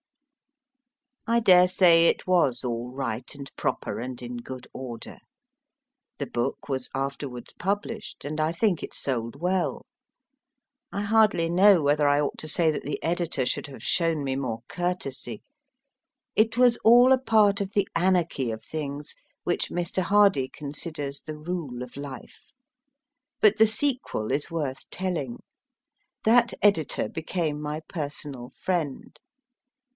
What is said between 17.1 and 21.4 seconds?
a part of the anarchy of things which Mr. Hardy considers the